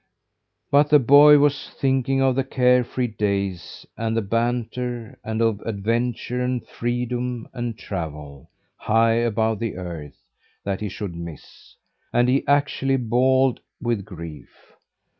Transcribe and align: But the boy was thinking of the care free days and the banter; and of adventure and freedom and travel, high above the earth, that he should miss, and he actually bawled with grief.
But 0.71 0.89
the 0.89 0.97
boy 0.97 1.37
was 1.37 1.69
thinking 1.79 2.23
of 2.23 2.33
the 2.35 2.43
care 2.43 2.83
free 2.83 3.05
days 3.05 3.85
and 3.95 4.17
the 4.17 4.23
banter; 4.23 5.19
and 5.23 5.43
of 5.43 5.59
adventure 5.59 6.41
and 6.41 6.67
freedom 6.67 7.47
and 7.53 7.77
travel, 7.77 8.49
high 8.77 9.13
above 9.17 9.59
the 9.59 9.75
earth, 9.75 10.17
that 10.63 10.81
he 10.81 10.89
should 10.89 11.13
miss, 11.15 11.75
and 12.11 12.27
he 12.27 12.43
actually 12.47 12.97
bawled 12.97 13.59
with 13.79 14.03
grief. 14.03 14.73